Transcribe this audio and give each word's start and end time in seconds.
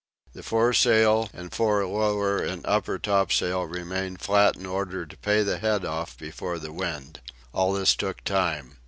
The 0.33 0.41
foresail 0.41 1.29
and 1.31 1.53
fore 1.53 1.85
lower 1.85 2.39
and 2.39 2.65
upper 2.65 2.97
topsails 2.97 3.69
remained 3.69 4.19
flat 4.19 4.55
in 4.55 4.65
order 4.65 5.05
to 5.05 5.15
pay 5.17 5.43
the 5.43 5.59
head 5.59 5.85
off 5.85 6.17
before 6.17 6.57
the 6.57 6.73
wind. 6.73 7.19
All 7.53 7.73
this 7.73 7.95
took 7.95 8.23
time. 8.23 8.79